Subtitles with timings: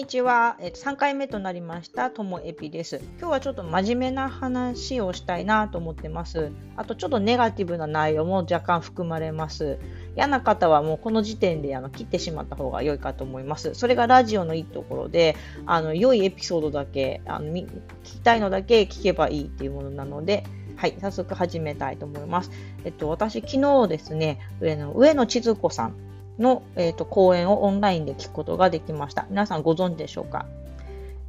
[0.00, 0.56] にちは。
[0.60, 3.02] えっと、3回目となりました、ともエピです。
[3.18, 6.52] 今日はちょっと真面目な話をしたいなと思ってます。
[6.76, 9.78] あと、ちょっとネガティブな内容も若干含まれます。
[10.16, 13.74] 嫌な方はもうこの時点であの切ってしまった方が良いかと思います。
[13.74, 15.36] それがラジオのいいところで、
[15.66, 17.68] あの良いエピソードだけあの聞
[18.02, 20.44] きたいのだけ聞けばいいっていうものなので、
[20.76, 22.50] はい、早速始めたいと思います。
[22.84, 26.09] えっと、私、昨日ですね、上野上野千鶴子さん
[26.40, 29.26] の、えーと、講演をオンラインで聞くことができました。
[29.30, 30.46] 皆さんご存知でしょうか、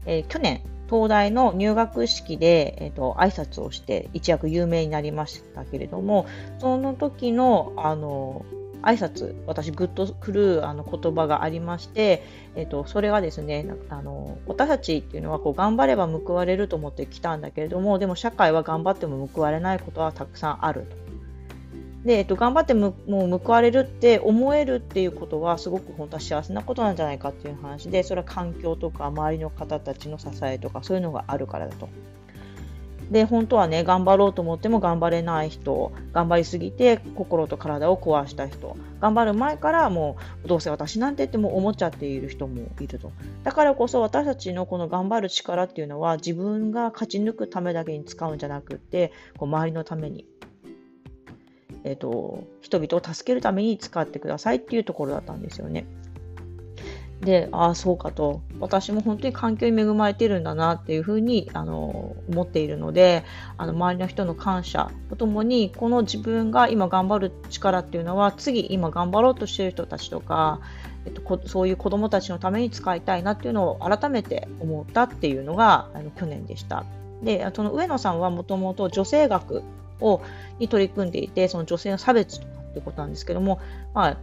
[0.06, 6.26] えー、去年、東大の入学式で、えーと、挨拶をして一躍有名になりましたけれども、
[6.60, 8.46] その時の、あの、
[8.82, 12.24] 挨拶私グッとくるあの言葉がありまして、
[12.55, 21.01] えーと、それがですねあの私たちっていうのはこう頑張れば報われると思ってきたんだけれどもでも社会は頑張っても報われないことはたくさんあると
[22.05, 31.90] で、えっと、頑張ってもう報われるって思えるっていうことはすごく本当は幸せなことなんじゃないかっていう話でそれは環境とか周りの方たちの支えとかそういうのがあるからだと。
[33.12, 43.12] で本当はね頑張ろうと思っても頑張れない人頑張りすぎて心と体を壊した人頑張る前からもうどうせ私なんてっても思っちゃっている人もいると
[43.44, 50.26] だからこそ私たちのこの頑張る力っていうのは自分が勝ち抜くためだけに使うんじゃなくってこう周りのために
[51.84, 55.85] えーと、人々を助けるために使ってくださいっていうところだったんですよね。
[57.21, 63.23] で、ああ、そうかと、私も本当に環境に恵まれてるんだなっていうふうにあの思っているので、
[63.57, 70.62] あの周りの人の感謝とともに、この自分が今頑張る力っていうのは、次、今頑張ろうとしてる人たちとか、
[71.06, 76.85] えっと、そういう子どもたちのために使いたいなっていうのを改めて思ったっていうのがあの去年でした。
[77.22, 79.62] で、その上野さんはもともと女性学
[80.02, 80.22] を
[80.59, 83.59] に取り組んでいて、その女性の差別とかっていうことなんですけども、
[83.94, 84.18] まあ、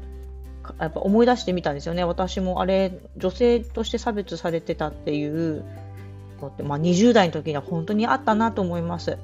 [0.80, 2.04] やっぱ思い出してみたんですよね。
[2.04, 5.64] 私もあれ、女性として差別されてたっていう
[6.40, 9.18] のって、まあ、20代の時には本当にあったなと思います。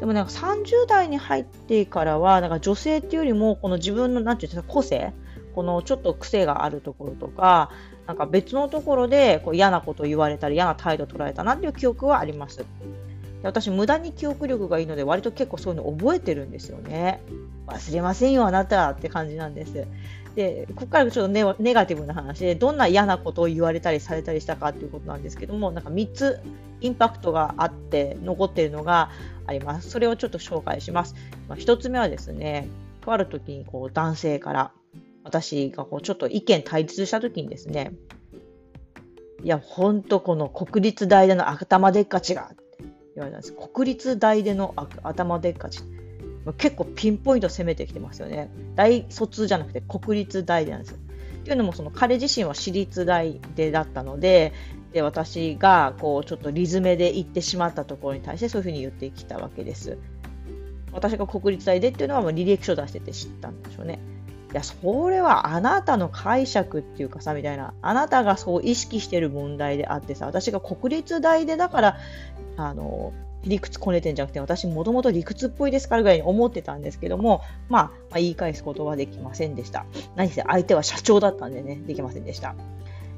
[0.00, 5.12] でもなんか30代に入ってからは、なんか女性っていうよりも、この自分の、なんていうんですか、個性、
[5.54, 7.70] このちょっと癖があるところとか、
[8.06, 12.64] なんか別のところでこう嫌なことを言われたり、嫌な態度を取られたなっていう記憶はあります。
[13.42, 17.20] 私、無駄に記憶力がいいので、割と結構そういうの覚えてるんですよね。
[17.66, 19.86] 忘れませんよ、あなたって感じなんです。
[20.34, 26.40] で、ここからちょっとネネガティブな話で、どんな嫌なことを言われたりされたりしたかっていうことなんですけども、なんか3つ
[26.80, 29.10] インパクトがあって残っているのが
[29.46, 29.90] あります。
[29.90, 31.14] それをちょっと紹介します。
[31.48, 32.68] まあ、1つ目はですね、
[33.02, 34.72] とある時にこう男性から
[35.24, 37.92] 私がこうちょっと意見対立した時にですね、
[39.42, 42.52] いや、ほんとこの国立大での頭でっかちが
[43.24, 43.70] 言われたんです。
[43.72, 45.80] 国立大での頭でっかち。
[46.58, 48.50] 結構ピンポイント攻めてきてますよね。
[48.74, 50.98] 大卒じゃなくて国立大でなんですよ。
[51.42, 54.52] っていうのもその彼自身は私立大でだったので
[54.92, 59.98] で私がこうちょっとリズムで行ってしまったところに対してそういうふうに言ってきたわけです。
[60.92, 63.98] 私が国立大でっていうのはもう履歴書出してて知ったんでしょうね。
[64.52, 71.96] いや、それはあなたの解釈っていうかさ、みたいな、あなたがそう意識してる問題であってさ、私が国立大でだから、
[72.56, 73.12] あの、
[73.44, 79.86] 理屈こねてんじゃなくて、私もともと理屈っぽいですからぐらいに思ってたんですけども、まあ、まあ、言い返すことはできませんでした。
[80.16, 82.54] 何せ相手は社長だったんでね、できませんでした。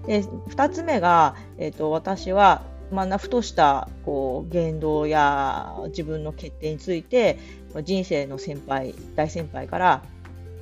[0.07, 7.39] で、二つ目が、えっ、ー、と、私は、まあ、ふとしたこう言動や自分の決定について
[7.83, 10.03] 人生の先輩大先輩から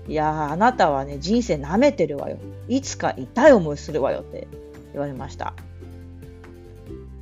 [0.09, 2.39] いやあなたはね、人生舐めてるわよ。
[2.69, 4.49] いつか痛い思いするわよって
[4.93, 5.55] 言われました。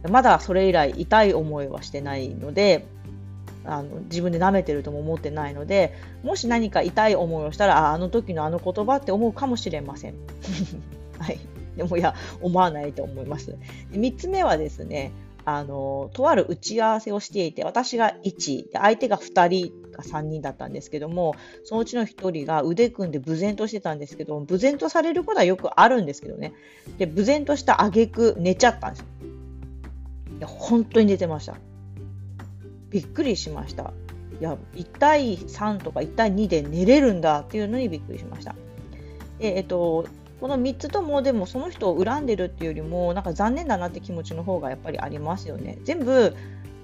[0.09, 2.87] まだそれ以来痛い思いはしてないので、
[3.65, 10.15] あの自分で舐めてるとも思ってないので、もし何か痛い思いをしたら、ああの時のあの言葉って思うかもしれません。
[11.19, 11.39] はい。
[11.77, 13.57] でもいや、思わないと思います。
[13.93, 15.13] 3つ目はですね、
[15.45, 21.35] あの、とある打ち合わせをしていて、私が1、で相手が2人か3人だったんですけども、
[21.65, 26.53] そのうちの1人が腕組んで無然としてたんですけど、無然とされることはよくあるんですけどね。
[26.99, 29.05] で、無然とした挙句寝ちゃったんです。
[30.39, 31.57] いや、本当に寝てました。
[32.91, 33.93] びっくりしました。
[34.41, 38.55] いや、1対3とか1対2で寝れるんだっていうのにびっくりしました。
[39.39, 40.07] で、えっと、
[40.41, 45.79] この3つともでもその人を恨んでるっていうよりもなんか残念だなって気持ちの方がやっぱりありますよね。
[45.85, 46.35] 全部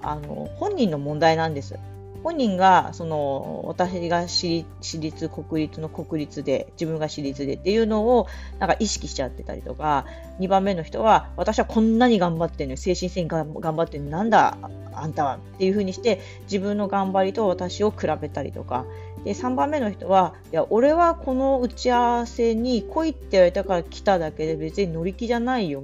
[0.03, 1.79] あの本人の問題なんです。
[2.27, 4.67] 本人がその私が私
[4.99, 8.27] 立国立の国立で自分が私立でっていうのを
[8.59, 10.07] なんか意識しちゃってたりとか
[10.41, 14.59] 2番目の人は私はこんなに頑張ってるの精神性に頑張ってるのなんだ
[14.93, 16.21] あんたはっていうふうにして
[16.51, 18.85] 自分の頑張りと私を比べたりとか。
[19.25, 25.83] で3番目の人はいや俺はこの打ち合わせに来いって言われたから来ただけで別に乗り気じゃないよ。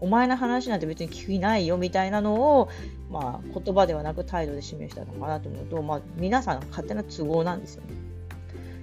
[0.00, 2.68] お前の話なんて別に聞きないよみたいなのを、
[3.10, 7.88] まあ、言葉ではなく態度で示したのかなと思うと、まあ、皆さん勝手な都合なんですよね。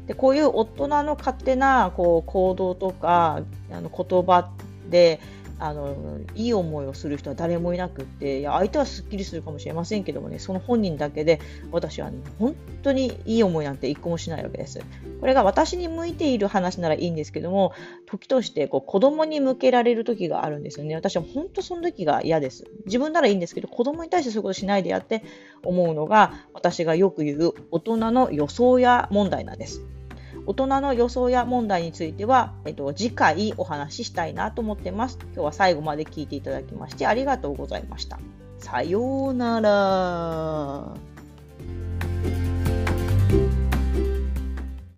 [0.07, 4.49] でこういう大人の勝手なこう行動とかあの言葉
[4.89, 5.21] で
[5.59, 11.39] あのいい思いをする人は誰もいなくっていや相手はすっきりするかもしれませんけどもねその本人だけで
[11.71, 14.81] 私は、ね、本当にいい思いなんて一個もしないわけです。
[15.19, 17.73] これが私に向いている話ならいいんですけども
[18.07, 20.95] 時としてこう子供に向けられる時があるんですよね。
[20.95, 22.65] 私は本当その時が嫌です。
[22.85, 25.23] 自分ならいいんですけど子供に対してそういうことしないでやって
[25.63, 29.81] 思うのが私がよく言う大人の予想や問題なんです。
[30.45, 35.17] 大人の予想や問題については、えっと、次回お話ししたいなと思ってます。
[35.21, 38.19] 今日は最後まで聞いていただきましてありがとうございました。
[38.59, 41.12] さようなら。